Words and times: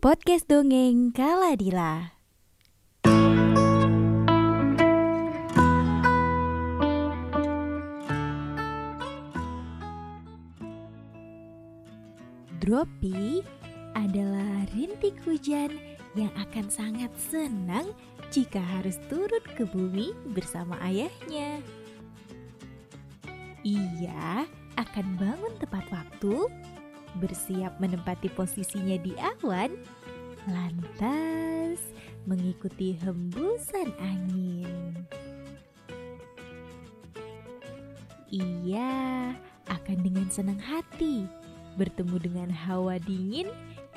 Podcast 0.00 0.48
Dongeng 0.48 1.12
Kaladila. 1.12 2.16
Dropi 12.64 13.44
adalah 13.92 14.64
rintik 14.72 15.20
hujan 15.28 15.76
yang 16.16 16.32
akan 16.32 16.72
sangat 16.72 17.12
senang 17.20 17.92
jika 18.32 18.56
harus 18.56 18.96
turun 19.12 19.44
ke 19.52 19.68
bumi 19.68 20.16
bersama 20.32 20.80
ayahnya. 20.80 21.60
Ia 23.68 24.48
akan 24.80 25.06
bangun 25.20 25.52
tepat 25.60 25.84
waktu, 25.92 26.48
bersiap 27.18 27.74
menempati 27.82 28.30
posisinya 28.38 28.94
di 29.02 29.10
awan, 29.18 29.74
lantas 30.48 31.80
mengikuti 32.24 32.96
hembusan 33.00 33.92
angin. 34.00 34.94
Ia 38.30 39.34
akan 39.66 39.98
dengan 40.06 40.30
senang 40.30 40.60
hati 40.62 41.26
bertemu 41.74 42.16
dengan 42.22 42.50
hawa 42.50 43.02
dingin 43.02 43.50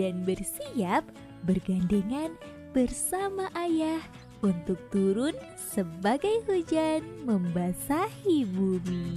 dan 0.00 0.24
bersiap 0.24 1.04
bergandengan 1.44 2.32
bersama 2.72 3.52
ayah 3.54 4.00
untuk 4.40 4.80
turun 4.92 5.32
sebagai 5.56 6.44
hujan 6.48 7.04
membasahi 7.24 8.48
bumi. 8.52 9.16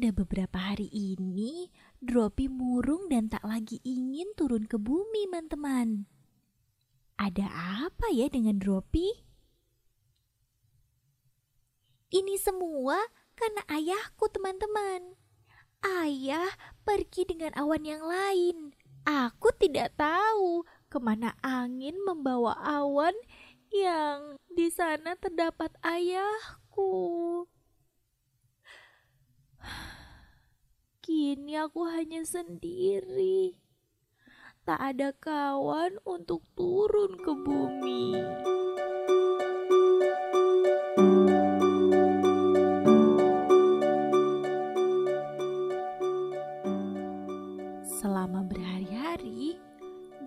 Sudah 0.00 0.16
beberapa 0.16 0.56
hari 0.56 0.88
ini 0.96 1.68
Dropi 2.00 2.48
murung 2.48 3.12
dan 3.12 3.28
tak 3.28 3.44
lagi 3.44 3.84
ingin 3.84 4.32
turun 4.32 4.64
ke 4.64 4.80
bumi, 4.80 5.28
teman-teman. 5.28 6.08
Ada 7.20 7.44
apa 7.84 8.08
ya 8.08 8.32
dengan 8.32 8.56
Dropi? 8.56 9.12
Ini 12.16 12.32
semua 12.40 12.96
karena 13.36 13.60
ayahku, 13.68 14.24
teman-teman. 14.32 15.20
Ayah 15.84 16.48
pergi 16.80 17.28
dengan 17.28 17.52
awan 17.60 17.84
yang 17.84 18.00
lain. 18.00 18.72
Aku 19.04 19.52
tidak 19.60 20.00
tahu 20.00 20.64
ke 20.88 20.96
mana 20.96 21.36
angin 21.44 22.00
membawa 22.08 22.56
awan 22.56 23.12
yang 23.68 24.40
di 24.48 24.72
sana 24.72 25.12
terdapat 25.20 25.76
ayahku. 25.84 27.44
Kini 31.10 31.58
aku 31.58 31.90
hanya 31.90 32.22
sendiri. 32.22 33.58
Tak 34.62 34.94
ada 34.94 35.10
kawan 35.18 35.98
untuk 36.06 36.46
turun 36.54 37.18
ke 37.18 37.32
bumi. 37.34 38.14
Selama 47.82 48.46
berhari-hari, 48.46 49.58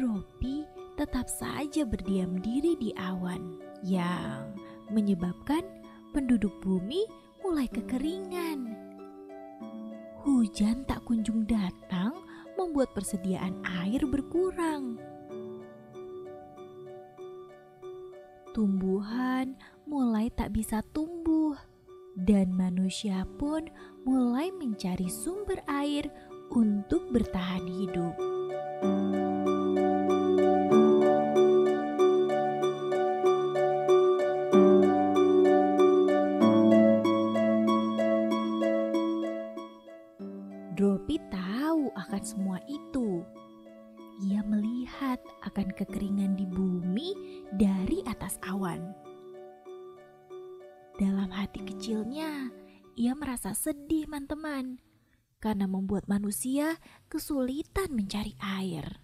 Dropi 0.00 0.64
tetap 0.96 1.28
saja 1.28 1.84
berdiam 1.84 2.40
diri 2.40 2.72
di 2.80 2.96
awan 2.96 3.60
yang 3.84 4.56
menyebabkan 4.88 5.60
penduduk 6.16 6.56
bumi 6.64 7.04
mulai 7.44 7.68
kekeringan. 7.68 8.89
Hujan 10.20 10.84
tak 10.84 11.08
kunjung 11.08 11.48
datang 11.48 12.12
membuat 12.52 12.92
persediaan 12.92 13.56
air 13.64 14.04
berkurang. 14.04 15.00
Tumbuhan 18.52 19.56
mulai 19.88 20.28
tak 20.28 20.52
bisa 20.52 20.84
tumbuh, 20.92 21.56
dan 22.20 22.52
manusia 22.52 23.24
pun 23.40 23.64
mulai 24.04 24.52
mencari 24.52 25.08
sumber 25.08 25.64
air 25.64 26.12
untuk 26.52 27.08
bertahan 27.08 27.64
hidup. 27.64 28.29
Atas 48.30 48.38
awan. 48.46 48.94
Dalam 51.02 51.34
hati 51.34 51.66
kecilnya, 51.66 52.54
ia 52.94 53.18
merasa 53.18 53.58
sedih, 53.58 54.06
teman-teman, 54.06 54.78
karena 55.42 55.66
membuat 55.66 56.06
manusia 56.06 56.78
kesulitan 57.10 57.90
mencari 57.90 58.38
air. 58.38 59.02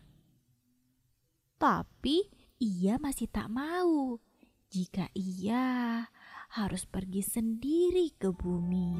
Tapi 1.58 2.30
ia 2.62 3.02
masih 3.02 3.26
tak 3.26 3.50
mau 3.50 4.22
jika 4.70 5.10
ia 5.18 6.06
harus 6.54 6.86
pergi 6.86 7.26
sendiri 7.26 8.14
ke 8.14 8.30
bumi. 8.30 8.94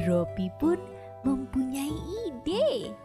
Dropi 0.00 0.48
pun 0.56 0.80
mempunyai 1.28 1.92
ide. 2.24 2.96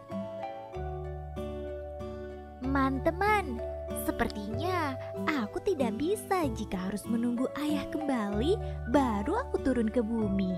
Teman-teman, 2.64 3.60
sepertinya 4.08 4.96
aku 5.28 5.60
tidak 5.60 5.92
bisa 6.00 6.48
jika 6.56 6.88
harus 6.88 7.04
menunggu 7.04 7.44
ayah 7.60 7.84
kembali 7.92 8.56
baru 8.88 9.44
aku 9.44 9.60
turun 9.60 9.92
ke 9.92 10.00
bumi. 10.00 10.56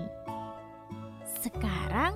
Sekarang 1.43 2.15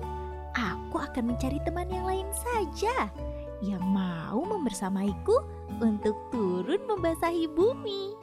aku 0.56 0.96
akan 1.04 1.36
mencari 1.36 1.60
teman 1.64 1.88
yang 1.92 2.08
lain 2.08 2.28
saja 2.32 3.12
yang 3.60 3.84
mau 3.84 4.40
membersamaiku 4.40 5.36
untuk 5.84 6.16
turun 6.32 6.80
membasahi 6.88 7.44
bumi. 7.52 8.16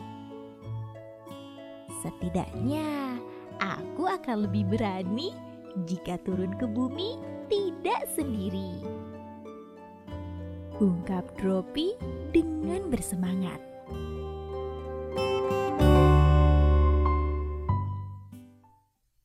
Setidaknya 2.01 3.17
aku 3.61 4.09
akan 4.09 4.49
lebih 4.49 4.65
berani 4.65 5.50
jika 5.87 6.19
turun 6.25 6.55
ke 6.57 6.65
bumi 6.67 7.15
tidak 7.47 8.07
sendiri. 8.11 8.81
Ungkap 10.81 11.37
Dropi 11.37 11.93
dengan 12.33 12.89
bersemangat. 12.89 13.61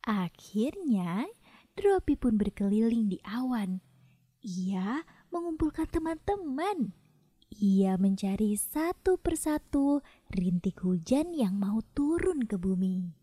Akhirnya, 0.04 1.24
Dropi 1.72 2.14
pun 2.20 2.36
berkeliling 2.36 3.08
di 3.08 3.18
awan. 3.24 3.80
Ia 4.44 5.00
mengumpulkan 5.32 5.88
teman-teman. 5.88 6.92
Ia 7.56 7.96
mencari 7.96 8.52
satu 8.52 9.16
persatu 9.16 10.04
rintik 10.28 10.84
hujan 10.84 11.32
yang 11.32 11.56
mau 11.56 11.80
turun 11.96 12.44
ke 12.44 12.60
bumi. 12.60 13.15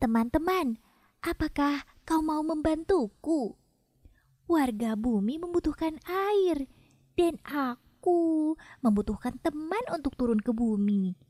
Teman-teman, 0.00 0.80
apakah 1.20 1.84
kau 2.08 2.24
mau 2.24 2.40
membantuku? 2.40 3.52
Warga 4.48 4.96
bumi 4.96 5.36
membutuhkan 5.36 6.00
air, 6.08 6.64
dan 7.20 7.36
aku 7.44 8.56
membutuhkan 8.80 9.36
teman 9.44 9.84
untuk 9.92 10.16
turun 10.16 10.40
ke 10.40 10.56
bumi. 10.56 11.20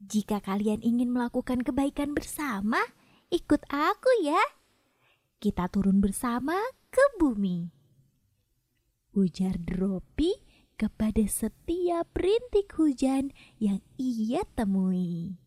Jika 0.00 0.40
kalian 0.40 0.80
ingin 0.80 1.12
melakukan 1.12 1.60
kebaikan 1.60 2.16
bersama, 2.16 2.80
ikut 3.28 3.60
aku 3.68 4.08
ya. 4.24 4.40
Kita 5.36 5.68
turun 5.68 6.00
bersama 6.00 6.56
ke 6.88 7.04
bumi. 7.20 7.68
Ujar 9.12 9.60
Dropi 9.60 10.32
kepada 10.80 11.20
setiap 11.28 12.16
rintik 12.16 12.72
hujan 12.80 13.28
yang 13.60 13.84
ia 14.00 14.40
temui. 14.56 15.43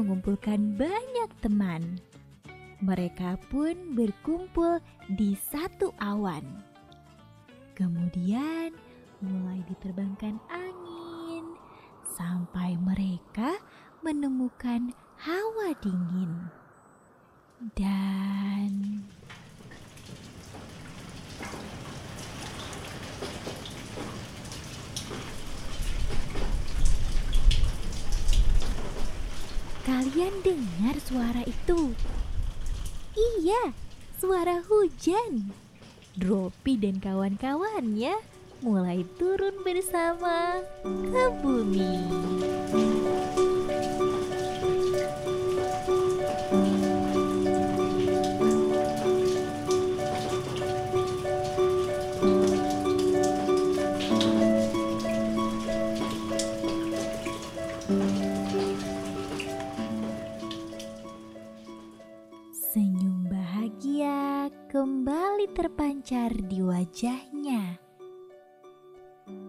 Menemukan 0.00 0.80
banyak 0.80 1.30
teman. 1.44 2.00
Mereka 2.80 3.36
pun 3.52 3.92
berkumpul 3.92 4.80
di 5.12 5.36
satu 5.36 5.92
awan. 6.00 6.64
Kemudian 7.76 8.72
mulai 9.20 9.60
diterbangkan 9.68 10.40
angin 10.48 11.44
sampai 12.16 12.80
mereka 12.80 13.60
menemukan 14.00 14.96
hawa 15.20 15.76
dingin. 15.84 16.48
Dan 17.76 18.99
Kalian 30.20 30.44
dengar 30.44 31.00
suara 31.00 31.40
itu? 31.48 31.96
Iya, 33.16 33.72
suara 34.20 34.60
hujan. 34.68 35.48
Dropi 36.12 36.76
dan 36.76 37.00
kawan-kawannya 37.00 38.20
mulai 38.60 39.08
turun 39.16 39.56
bersama 39.64 40.60
ke 40.84 41.24
bumi. 41.40 42.04
Senyum 62.70 63.26
bahagia 63.26 64.46
kembali 64.70 65.50
terpancar 65.58 66.30
di 66.46 66.62
wajahnya. 66.62 67.74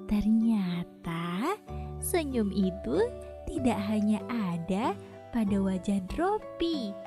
Ternyata 0.09 1.53
senyum 2.01 2.49
itu 2.49 2.97
tidak 3.45 3.77
hanya 3.93 4.25
ada 4.25 4.97
pada 5.29 5.53
wajah 5.53 6.01
Dropi, 6.09 6.97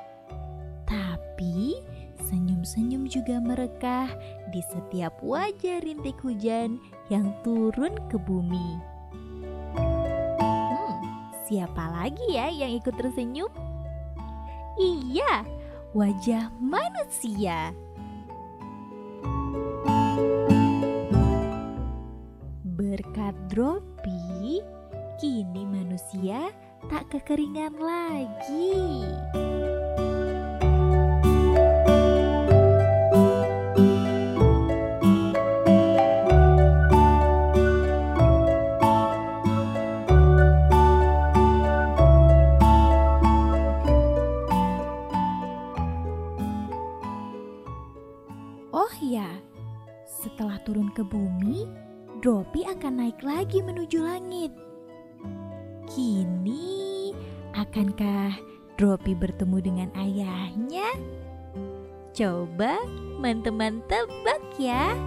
tapi 0.87 1.83
senyum-senyum 2.31 3.11
juga 3.11 3.43
merekah 3.43 4.15
di 4.55 4.63
setiap 4.71 5.19
wajah 5.19 5.83
rintik 5.83 6.15
hujan 6.23 6.79
yang 7.11 7.35
turun 7.43 7.91
ke 8.07 8.23
bumi. 8.23 8.79
Hmm, 9.75 10.95
siapa 11.51 11.91
lagi 11.91 12.39
ya 12.39 12.55
yang 12.55 12.71
ikut 12.79 12.95
tersenyum? 12.95 13.51
Iya, 14.79 15.43
wajah 15.95 16.51
manusia. 16.59 17.71
Berkat 22.75 23.39
Dropi, 23.47 24.59
kini 25.23 25.63
manusia 25.63 26.51
tak 26.91 27.15
kekeringan 27.15 27.79
lagi. 27.79 29.07
Oh 48.75 48.91
ya, 48.99 49.31
setelah 50.03 50.59
turun 50.67 50.91
ke 50.91 51.07
bumi, 51.07 51.63
Dropi 52.19 52.67
akan 52.67 53.07
naik 53.07 53.23
lagi 53.23 53.63
menuju 53.63 54.03
langit. 54.03 54.51
Kini, 55.87 57.15
akankah 57.55 58.35
Dropi 58.75 59.15
bertemu 59.15 59.63
dengan 59.63 59.89
ayahnya? 59.95 60.91
Coba 62.11 62.83
teman-teman 62.83 63.79
tebak 63.87 64.43
ya. 64.59 64.99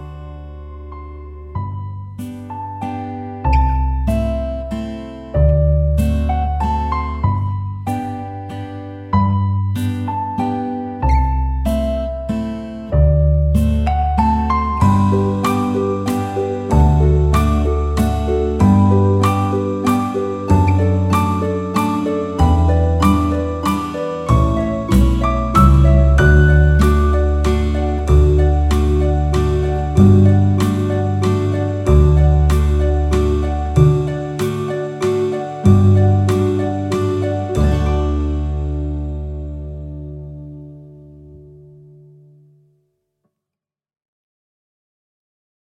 Música 30.18 30.47